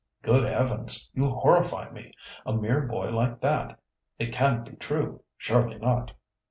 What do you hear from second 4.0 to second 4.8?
It can't be